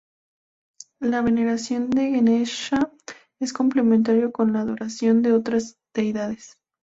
[0.99, 2.91] La veneración a Ganesha
[3.39, 6.57] es complementario con la adoración de otras deidades.